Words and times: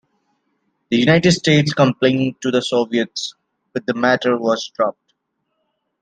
The 0.89 0.97
United 0.97 1.31
States 1.31 1.73
complained 1.75 2.41
to 2.41 2.49
the 2.49 2.63
Soviets, 2.63 3.35
but 3.71 3.85
the 3.85 3.93
matter 3.93 4.35
was 4.35 4.71
dropped. 4.75 5.13